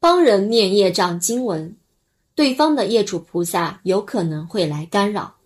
[0.00, 1.76] 帮人念业障经文
[2.36, 5.37] 对方的业主菩萨有可能会来干扰。